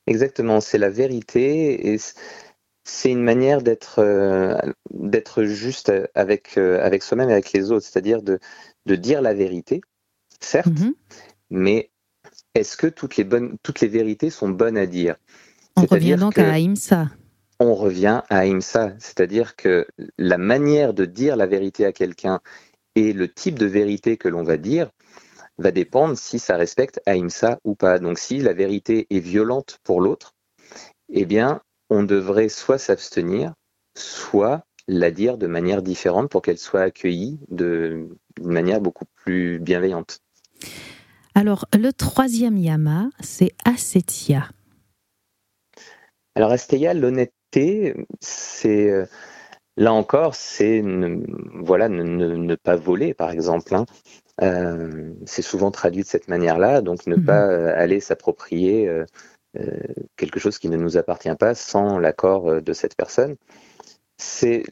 [0.05, 1.93] Exactement, c'est la vérité.
[1.93, 1.97] Et
[2.87, 4.57] c'est une manière d'être euh,
[4.91, 8.39] d'être juste avec euh, avec soi-même et avec les autres, c'est-à-dire de,
[8.85, 9.81] de dire la vérité,
[10.39, 10.93] certes, mhm.
[11.49, 11.91] mais
[12.55, 15.15] est-ce que toutes les bonnes toutes les vérités sont bonnes à dire?
[15.75, 17.09] On revient donc à Ahimsa.
[17.59, 19.85] On revient à Ahimsa, c'est-à-dire que
[20.17, 22.39] la manière de dire la vérité à quelqu'un
[22.95, 24.89] et le type de vérité que l'on va dire
[25.57, 27.99] va dépendre si ça respecte Ahimsa ou pas.
[27.99, 30.35] Donc si la vérité est violente pour l'autre,
[31.11, 33.53] eh bien on devrait soit s'abstenir,
[33.95, 40.19] soit la dire de manière différente pour qu'elle soit accueillie d'une manière beaucoup plus bienveillante.
[41.35, 44.49] Alors, le troisième yama, c'est asetia.
[46.35, 49.05] Alors, asteya, l'honnêteté, c'est euh,
[49.75, 51.19] là encore, c'est ne,
[51.63, 53.75] voilà, ne, pas voler, par exemple.
[53.75, 53.85] Hein.
[54.41, 57.25] Euh, c'est souvent traduit de cette manière-là, donc ne mhm.
[57.25, 59.05] pas euh, aller s'approprier euh,
[60.17, 63.35] quelque chose qui ne nous appartient pas sans l'accord euh, de cette personne.
[64.17, 64.63] C'est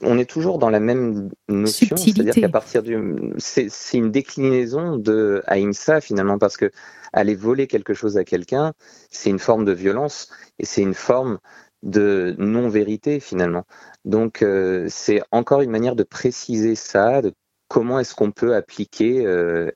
[0.00, 2.96] on est toujours dans la même notion, c'est-à-dire qu'à partir du,
[3.38, 6.70] c'est une déclinaison de Ahimsa finalement, parce que
[7.12, 8.74] aller voler quelque chose à quelqu'un,
[9.10, 10.28] c'est une forme de violence
[10.60, 11.38] et c'est une forme
[11.82, 13.64] de non-vérité finalement.
[14.04, 17.32] Donc euh, c'est encore une manière de préciser ça, de
[17.66, 19.24] comment est-ce qu'on peut appliquer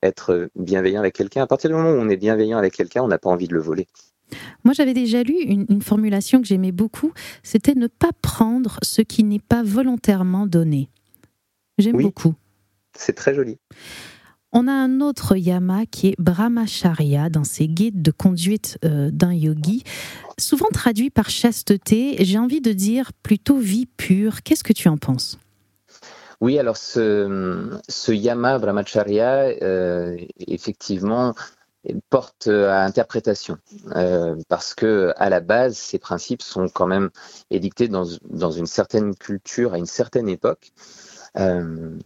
[0.02, 1.42] être bienveillant avec quelqu'un.
[1.42, 3.54] À partir du moment où on est bienveillant avec quelqu'un, on n'a pas envie de
[3.54, 3.88] le voler.
[4.64, 9.24] Moi, j'avais déjà lu une, formulation que j'aimais beaucoup, c'était ne pas prendre ce qui
[9.24, 10.88] n'est pas volontairement donné.
[11.78, 12.34] J'aime beaucoup.
[12.96, 13.58] C'est très joli.
[14.52, 19.32] On a un autre yama qui est brahmacharya dans ses guides de conduite euh, d'un
[19.32, 19.82] yogi,
[20.38, 22.16] souvent traduit par chasteté.
[22.20, 24.42] J'ai envie de dire plutôt vie pure.
[24.42, 25.38] Qu'est-ce que tu en penses?
[26.42, 30.16] Oui, alors ce, ce yama brahmacharya, euh,
[30.48, 31.34] effectivement,
[32.10, 33.58] porte à interprétation.
[33.96, 37.10] Euh, parce que à la base ces principes sont quand même
[37.50, 40.72] édictés dans, dans une certaine culture à une certaine époque.
[41.38, 41.98] Euh,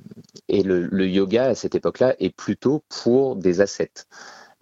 [0.49, 4.07] et le, le, yoga à cette époque-là est plutôt pour des ascètes.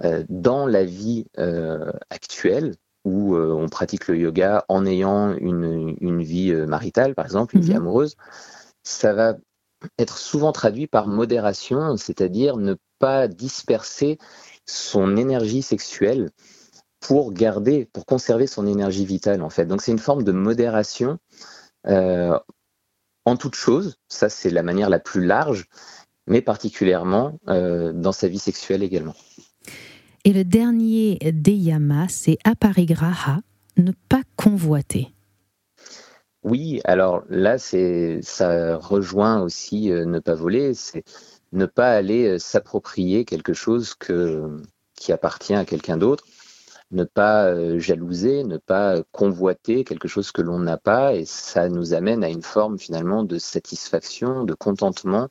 [0.03, 2.75] Euh, dans la vie euh, actuelle
[3.05, 7.63] où euh, on pratique le yoga en ayant une, une vie maritale par exemple une
[7.63, 7.77] vie mhm.
[7.77, 8.17] amoureuse
[8.83, 9.37] ça va
[10.01, 14.19] être souvent traduit par modération c'est-à-dire ne pas disperser
[14.67, 16.31] son énergie sexuelle
[17.01, 19.67] pour garder, pour conserver son énergie vitale en fait.
[19.67, 21.19] Donc c'est une forme de modération
[21.87, 22.39] euh,
[23.25, 23.97] en toute chose.
[24.09, 25.67] Ça c'est la manière la plus large,
[26.27, 29.15] mais particulièrement euh, dans sa vie sexuelle également.
[30.25, 33.41] Et le dernier des yamas, c'est aparigraha,
[33.77, 35.15] ne pas convoiter.
[36.45, 41.03] Oui, alors là, c'est ça rejoint aussi euh, ne pas voler, c'est
[41.55, 43.95] ne pas aller s'approprier quelque chose
[44.97, 46.25] qui appartient à quelqu'un d'autre
[46.91, 51.69] ne pas euh, jalouser, ne pas convoiter quelque chose que l'on n'a pas, et ça
[51.69, 55.29] nous amène à une forme finalement de satisfaction, de contentement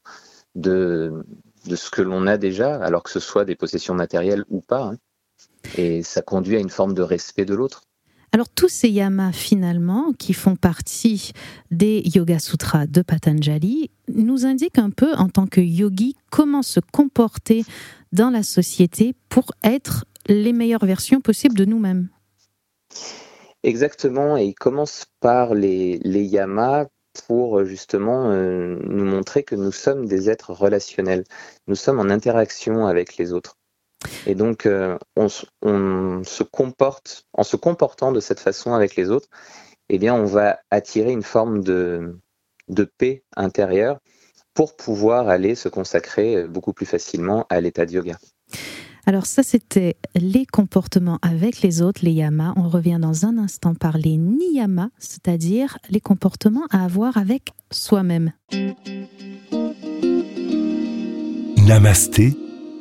[0.55, 1.23] de,
[1.65, 4.83] de ce que l'on a déjà, alors que ce soit des possessions matérielles ou pas.
[4.83, 4.97] Hein.
[5.77, 7.83] Et ça conduit à une forme de respect de l'autre.
[8.35, 11.33] Alors tous ces yamas finalement qui font partie
[11.69, 16.79] des Yoga Sutras de Patanjali nous indiquent un peu en tant que yogi comment se
[16.79, 17.63] comporter
[18.11, 22.09] dans la société pour être les meilleures versions possibles de nous-mêmes.
[23.61, 26.87] Exactement, et il commence par les, yamas
[27.27, 31.23] pour euh, justement euh, nous montrer que nous sommes des êtres relationnels.
[31.67, 33.57] Nous sommes en interaction avec les autres.
[34.25, 39.27] Et donc, euh, on, se comporte, en se comportant de cette façon avec les autres,
[39.89, 42.19] eh bien, on va attirer une forme de,
[42.69, 43.99] de paix intérieure
[44.53, 48.17] pour pouvoir aller se consacrer beaucoup plus facilement à l'état de yoga.
[49.05, 52.53] Alors ça, c'était les comportements avec les autres, les yamas.
[52.55, 58.31] On revient dans un instant par les niyamas, c'est-à-dire les comportements à avoir avec soi-même.
[61.67, 62.33] Namasté,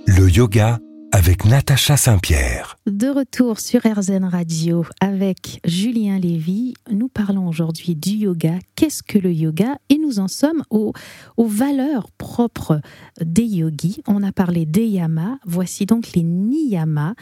[0.07, 0.79] le yoga
[1.13, 2.79] avec Natacha Saint-Pierre.
[2.87, 8.59] De retour sur RZN Radio avec Julien Lévy, nous parlons aujourd'hui du yoga.
[8.75, 9.77] Qu'est-ce que le yoga?
[9.91, 10.95] Et nous en sommes aux,
[11.37, 12.81] aux, valeurs propres
[13.21, 14.03] des yogis.
[14.09, 17.15] On a parlé des yamas, voici donc les niyamas.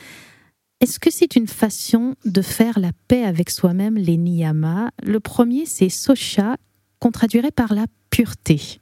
[0.81, 4.90] Est-ce que c'est une façon de faire la paix avec soi-même, les niyamas?
[5.03, 6.57] Le premier, c'est socha,
[7.00, 8.79] qu'on traduirait par la pureté.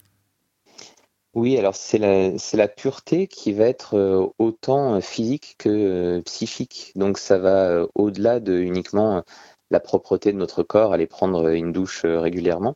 [1.39, 6.91] Oui, alors c'est la, pureté qui va être euh, autant euh, physique que euh, psychique.
[6.97, 9.23] Donc ça va au-delà de uniquement
[9.71, 12.75] la propreté de notre corps, aller prendre une douche régulièrement.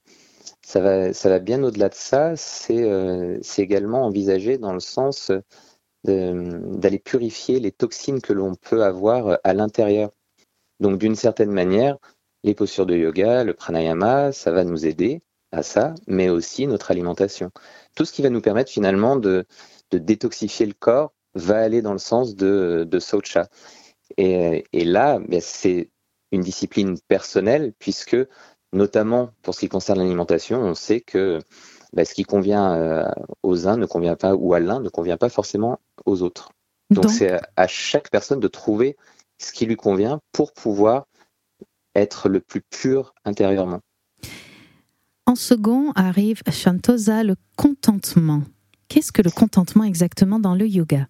[0.65, 2.37] Ça va bien au-delà de ça.
[2.37, 2.85] C'est
[3.59, 5.33] également envisagé dans le sens
[6.05, 10.11] d'aller purifier les toxines que l'on peut avoir à l'intérieur.
[10.81, 11.99] Donc d'une certaine manière,
[12.45, 15.23] les postures de yoga, le pranayama, ça va nous aider
[15.53, 17.51] à ça, mais aussi notre alimentation.
[17.95, 19.47] Tout ce qui va nous permettre finalement de,
[19.91, 23.49] détoxifier le corps va aller dans le sens de, de Socha.
[24.17, 25.91] Et, là, ben, c'est
[26.33, 28.17] une discipline personnelle, puisque
[28.73, 31.41] notamment pour ce qui concerne l'alimentation, on sait que
[31.93, 33.09] ben, ce qui convient euh,
[33.43, 36.51] aux uns ne convient pas, ou à l'un ne convient pas forcément aux autres.
[36.91, 38.97] Donc c'est à chaque personne de trouver
[39.39, 41.07] ce qui lui convient pour pouvoir
[41.95, 43.81] être le plus pur intérieurement.
[45.33, 48.43] En second arrive Shantosa, le contentement.
[48.89, 51.09] Qu'est-ce que le contentement exactement dans le yoga?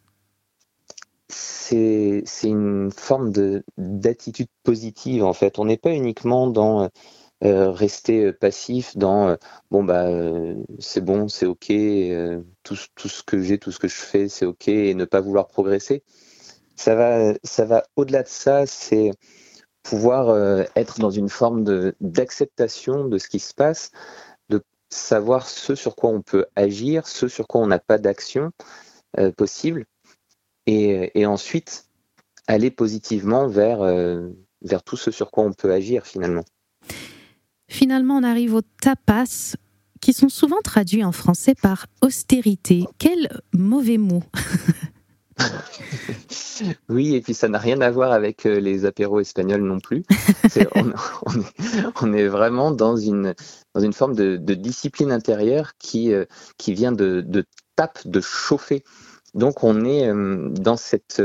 [1.26, 3.32] C'est une forme
[3.76, 5.58] d'attitude positive en fait.
[5.58, 6.88] On n'est pas uniquement dans
[7.42, 9.36] euh, rester passif, dans euh,
[9.72, 11.72] bon bah euh, c'est bon, c'est ok,
[12.62, 15.20] tout, tout, ce que j'ai, tout ce que je fais, c'est ok, et ne pas
[15.20, 16.04] vouloir progresser.
[16.76, 18.66] Ça va, ça va au-delà de ça.
[18.66, 19.10] C'est
[19.82, 21.64] pouvoir euh, être dans une forme
[22.00, 23.90] d'acceptation de, ce qui se passe,
[24.48, 28.52] de savoir ce sur quoi on peut agir, ce sur quoi on n'a pas d'action
[29.18, 29.86] euh, possible,
[30.66, 31.86] et, ensuite
[32.46, 34.28] aller positivement vers, euh,
[34.62, 36.44] vers tout ce sur quoi on peut agir finalement.
[37.68, 39.56] Finalement, on arrive aux tapas
[40.00, 42.84] qui sont souvent traduits en français par austérité.
[42.98, 44.22] Quel mauvais mot
[46.88, 50.04] Oui, et puis ça n'a rien à voir avec euh, les apéros espagnols non plus.
[52.00, 53.34] on, est, vraiment dans une,
[53.74, 56.24] dans une forme de, discipline intérieure qui, euh,
[56.58, 57.44] qui vient de, de
[57.76, 58.84] tape, de chauffer.
[59.34, 61.22] Donc on est euh, dans cette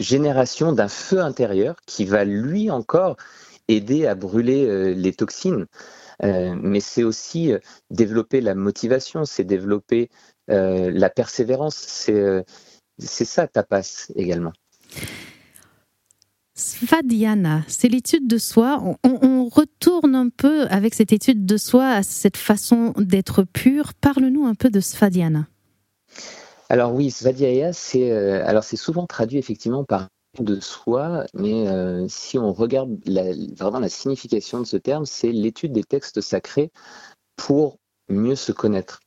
[0.00, 3.16] génération d'un feu intérieur qui va lui encore
[3.68, 5.66] aider à brûler les toxines.
[6.20, 7.52] mais c'est aussi
[7.90, 10.10] développer la motivation, c'est développer
[10.48, 12.44] la persévérance, c'est
[12.98, 14.52] c'est ça tapas également.
[16.54, 18.80] Svadhyana, c'est l'étude de soi.
[19.02, 23.92] On, retourne un peu avec cette étude de soi à cette façon d'être pur.
[23.94, 25.46] Parle-nous un peu de Svadhyana.
[26.70, 30.08] Alors oui, Svadhyaya, c'est euh, alors c'est souvent traduit effectivement par
[30.40, 32.96] de soi, mais euh, si on regarde
[33.58, 36.70] vraiment la signification de ce terme, c'est l'étude des textes sacrés
[37.36, 37.78] pour
[38.08, 39.00] mieux se connaître.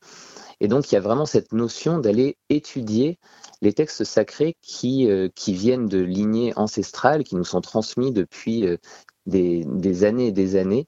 [0.60, 3.20] Et donc, il y a vraiment cette notion d'aller étudier
[3.62, 8.66] les textes sacrés qui, euh, qui viennent de lignées ancestrales, qui nous sont transmis depuis
[8.66, 8.78] euh,
[9.26, 10.88] des, années et des années,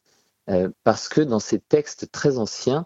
[0.50, 2.86] euh, parce que dans ces textes très anciens,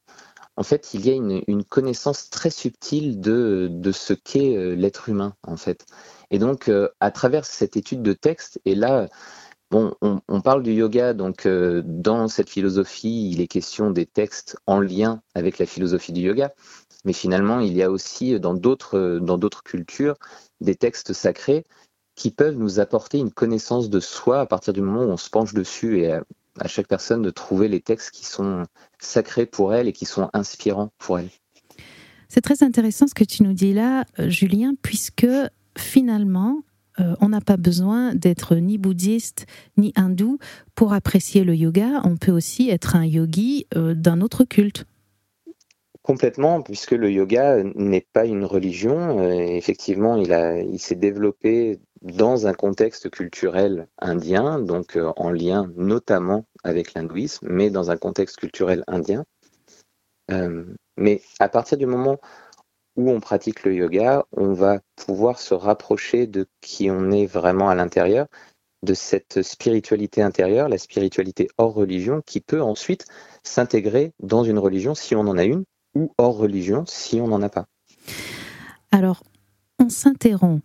[0.55, 5.09] en fait, il y a une, une connaissance très subtile de, de ce qu'est l'être
[5.09, 5.85] humain, en fait.
[6.29, 6.69] Et donc,
[6.99, 9.09] à travers cette étude de texte, et là,
[9.73, 15.21] On, parle du yoga, donc dans cette philosophie, il est question des textes en lien
[15.33, 16.53] avec la philosophie du yoga,
[17.05, 20.15] mais finalement, il y a aussi dans d'autres dans d'autres cultures
[20.61, 21.63] des textes sacrés
[22.15, 25.29] qui peuvent nous apporter une connaissance de soi à partir du moment où on se
[25.29, 28.65] penche dessus et à, chaque personne de trouver les textes qui sont
[28.99, 31.29] sacrés pour elle et qui sont inspirants pour elle.
[32.29, 35.27] C'est très intéressant ce que tu nous dis là, euh, Julien, puisque
[35.77, 36.63] finalement,
[36.99, 39.45] euh, on n'a pas besoin d'être ni bouddhiste
[39.77, 40.37] ni hindou
[40.75, 42.01] pour apprécier le yoga.
[42.03, 44.85] On peut aussi être un yogi euh, d'un autre culte.
[46.01, 49.19] Complètement, puisque le yoga n'est pas une religion.
[49.19, 50.31] Euh, effectivement, il,
[50.71, 57.69] il s'est développé dans un contexte culturel indien, donc en lien notamment avec l'hindouisme, mais
[57.69, 59.23] dans un contexte culturel indien.
[60.97, 62.17] Mais à partir du moment
[62.95, 67.69] où on pratique le yoga, on va pouvoir se rapprocher de qui on est vraiment
[67.69, 68.27] à l'intérieur,
[68.83, 73.05] de cette spiritualité intérieure, la spiritualité hors religion, qui peut ensuite
[73.43, 75.63] s'intégrer dans une religion si on en a une,
[75.95, 77.65] ou hors religion si on n'en a pas.
[78.91, 79.23] Alors,
[79.79, 80.61] on s'interrompt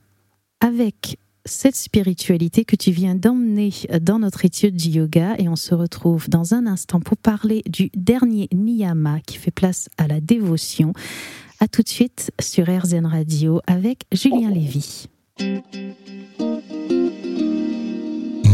[0.60, 5.74] avec cette spiritualité que tu viens d'emmener dans notre étude du yoga et on se
[5.74, 10.92] retrouve dans un instant pour parler du dernier niyama qui fait place à la dévotion.
[11.60, 15.08] A tout de suite sur RZN Radio avec Julien Lévy.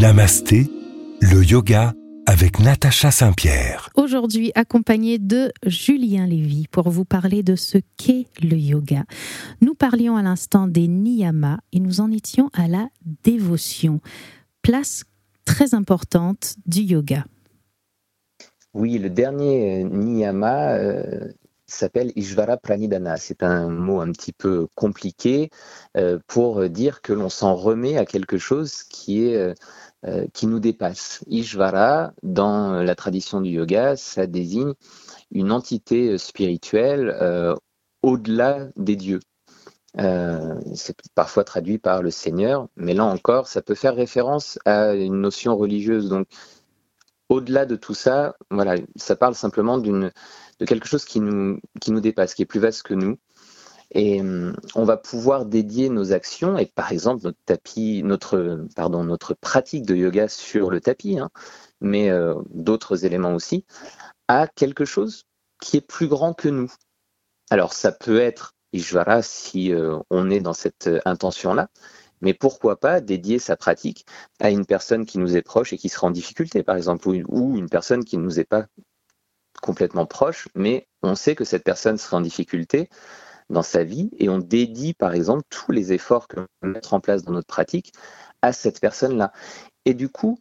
[0.01, 0.71] Namasté,
[1.21, 1.93] le yoga
[2.25, 3.91] avec Natacha Saint-Pierre.
[3.95, 9.05] Aujourd'hui, accompagné de Julien Lévy pour vous parler de ce qu'est le yoga.
[9.61, 12.89] Nous parlions à l'instant des niyamas et nous en étions à la
[13.23, 14.01] dévotion,
[14.63, 15.05] place
[15.45, 17.27] très importante du yoga.
[18.73, 21.29] Oui, le dernier niyama euh,
[21.75, 23.17] s'appelle Ishvara Pranidhana.
[23.17, 25.51] C'est un mot un petit peu compliqué
[25.97, 29.55] euh, pour dire que l'on s'en remet à quelque chose qui est
[30.07, 31.25] euh, qui nous dépasse.
[31.29, 34.75] Ishvara, dans la tradition du yoga, ça désigne
[35.31, 37.55] une entité spirituelle euh,
[38.03, 39.21] au-delà des dieux.
[39.99, 44.93] Euh, c'est parfois traduit par le Seigneur, mais là encore, ça peut faire référence à
[44.93, 46.11] une notion religieuse.
[46.11, 46.27] Donc,
[47.31, 50.13] au-delà de tout ça, voilà, ça parle simplement d'une
[50.59, 51.61] de quelque chose qui nous
[52.01, 53.19] dépasse, qui est plus vaste que nous,
[53.95, 59.87] et hum, on va pouvoir dédier nos actions et par exemple notre tapis, notre pratique
[59.87, 61.31] de yoga sur le tapis, hein,
[61.81, 63.65] mais euh, d'autres éléments aussi,
[64.29, 65.25] à quelque chose
[65.61, 66.73] qui est plus grand que nous.
[67.51, 71.69] Alors ça peut être Ishvara si euh, on est dans cette intention-là,
[72.21, 74.07] mais pourquoi pas dédier sa pratique
[74.41, 77.57] à une personne qui nous est proche et qui sera en difficulté, par exemple, ou
[77.57, 78.67] une personne qui ne nous est pas
[79.65, 82.91] complètement proche, mais on sait que cette personne sera en difficulté
[83.49, 87.01] dans sa vie et on dédie par exemple tous les efforts que l'on mettre en
[87.01, 87.95] place dans notre pratique
[88.43, 89.33] à cette personne-là.
[89.87, 90.39] Et du coup,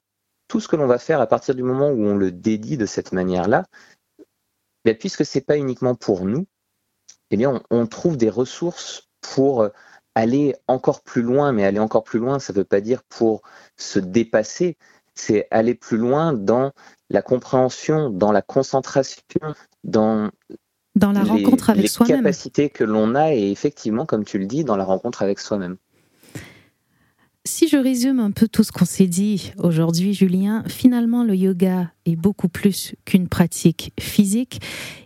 [0.50, 2.86] tout ce que l'on va faire à partir du moment où on le dédie de
[2.86, 3.64] cette manière-là,
[4.84, 6.46] ben, puisque c'est pas uniquement pour nous,
[7.32, 9.70] eh bien on, on, trouve des ressources pour
[10.16, 13.42] aller encore plus loin, mais aller encore plus loin, ça ne veut pas dire pour
[13.78, 14.78] se dépasser,
[15.16, 16.74] c'est aller plus loin dans
[17.14, 19.40] la compréhension, dans la concentration,
[19.84, 20.30] dans
[20.96, 22.18] dans la rencontre avec soi-même.
[22.18, 25.40] Les capacités que l'on a et effectivement, comme tu le dis, dans la rencontre avec
[25.40, 25.78] soi-même.
[27.46, 31.92] Si je résume un peu tout ce qu'on s'est dit aujourd'hui, Julien, finalement, le yoga
[32.06, 34.62] est beaucoup plus qu'une pratique physique.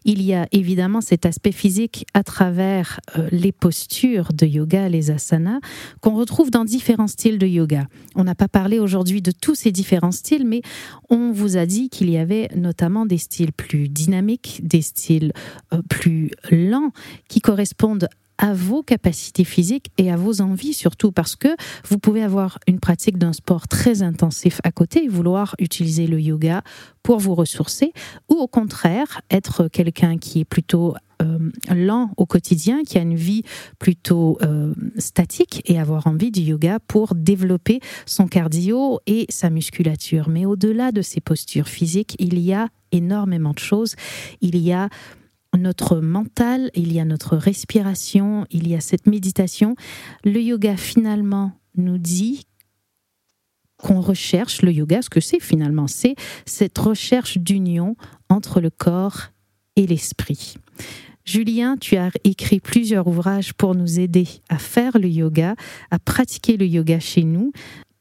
[0.06, 5.10] Il y a évidemment cet aspect physique à travers euh, les postures de yoga, les
[5.10, 5.62] asanas,
[6.00, 7.88] qu'on retrouve dans différents styles de yoga.
[8.14, 10.62] On n'a pas parlé aujourd'hui de tous ces différents styles, mais
[11.10, 15.34] on vous a dit qu'il y avait notamment des styles plus dynamiques, des styles
[15.74, 16.92] euh, plus lents,
[17.30, 21.50] qui correspondent à vos capacités physiques et à vos envies surtout parce que
[21.88, 26.20] vous pouvez avoir une pratique d'un sport très intensif à côté et vouloir utiliser le
[26.20, 26.62] yoga
[27.04, 27.94] pour vous ressourcer
[28.30, 33.16] ou au contraire être quelqu'un qui est plutôt euh, lent au quotidien, qui a une
[33.16, 33.42] vie
[33.80, 40.30] plutôt euh, statique et avoir envie du yoga pour développer son cardio et sa musculature.
[40.30, 43.96] Mais au-delà de ces postures physiques, il y a énormément de choses.
[44.42, 44.90] Il y a
[45.56, 49.76] notre mental, il y a notre respiration, il y a cette méditation.
[50.24, 52.46] Le yoga finalement nous dit
[53.78, 57.96] qu'on recherche le yoga, ce que c'est finalement, c'est cette recherche d'union
[58.30, 59.28] entre le corps
[59.76, 60.56] et l'esprit.
[61.24, 65.56] Julien, tu as écrit plusieurs ouvrages pour nous aider à faire le yoga,
[65.92, 67.52] à pratiquer le yoga chez nous.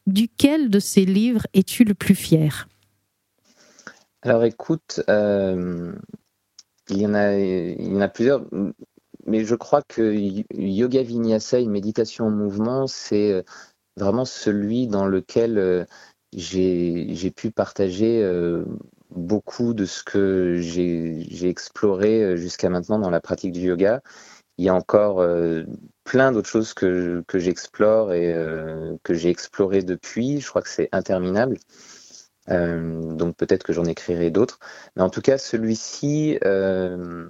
[0.06, 2.68] Duquel de ces livres es-tu le plus fier?
[4.22, 5.92] Alors écoute, euh,
[6.90, 8.44] il, y en a, il y en a plusieurs,
[9.26, 10.14] mais je crois que
[10.54, 13.42] Yoga Vinyasa, une méditation en mouvement, c'est euh,
[13.96, 15.84] vraiment celui dans lequel euh,
[16.32, 18.22] j'ai pu partager
[19.10, 24.02] beaucoup de ce que j'ai exploré jusqu'à maintenant dans la pratique du yoga.
[24.58, 25.24] Il y a encore
[26.04, 28.34] plein d'autres choses que, que j'explore et
[29.02, 30.40] que j'ai exploré depuis.
[30.40, 31.56] Je crois que c'est interminable.
[32.50, 34.58] Euh, donc peut-être que j'en écrirai d'autres.
[34.96, 37.28] Mais en tout cas, celui-ci, euh,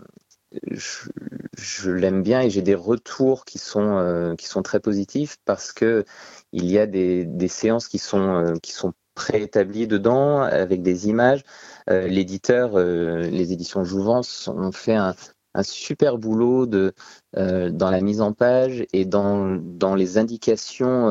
[0.73, 5.73] je, l'aime bien et j'ai des retours qui sont, euh, qui sont très positifs parce
[5.73, 6.05] que
[6.53, 11.43] il y a des, des séances qui sont, qui sont préétablies dedans avec des images.
[11.89, 15.15] L'éditeur, les éditions Jouvence ont fait un,
[15.55, 16.93] un super boulot de,
[17.35, 21.11] dans la mise en page et dans, dans les indications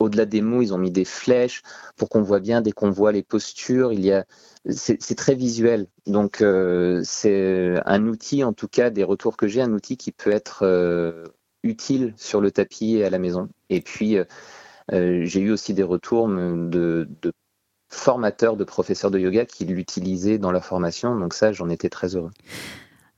[0.00, 1.62] au-delà des mots, ils ont mis des flèches
[1.96, 3.92] pour qu'on voit bien dès qu'on voit les postures.
[3.92, 4.24] Il y a,
[4.68, 5.86] c'est très visuel.
[6.06, 10.10] Donc euh, c'est un outil, en tout cas des retours que j'ai, un outil qui
[10.10, 11.24] peut être euh,
[11.62, 13.48] utile sur le tapis et à la maison.
[13.68, 14.24] Et puis euh,
[14.90, 17.32] j'ai eu aussi des retours de, de
[17.90, 21.14] formateurs, de professeurs de yoga qui l'utilisaient dans leur formation.
[21.16, 22.32] Donc ça, j'en étais très heureux.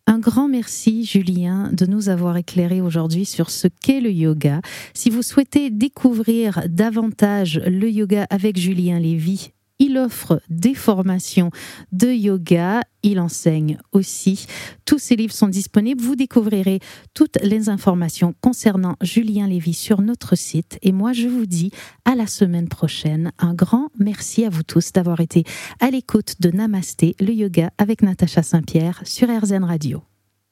[0.08, 4.60] Un grand merci, Julien, de nous avoir éclairé aujourd'hui sur ce qu'est le yoga.
[4.94, 9.52] Si vous souhaitez découvrir davantage le yoga avec Julien Lévy,
[9.82, 11.50] il offre des formations
[11.90, 12.82] de yoga.
[13.02, 14.46] Il enseigne aussi.
[14.84, 16.00] Tous ses livres sont disponibles.
[16.00, 16.78] Vous découvrirez
[17.14, 20.78] toutes les informations concernant Julien Lévy sur notre site.
[20.82, 21.72] Et moi, je vous dis
[22.04, 23.32] à la semaine prochaine.
[23.40, 25.42] Un grand merci à vous tous d'avoir été
[25.80, 30.11] à l'écoute de Namasté, le yoga avec Natacha Saint-Pierre sur RZN Radio.